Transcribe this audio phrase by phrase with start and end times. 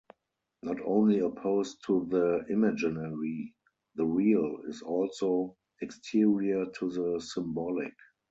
[0.63, 3.53] Not only opposed to the Imaginary,
[3.93, 7.93] the Real is also exterior to the Symbolic.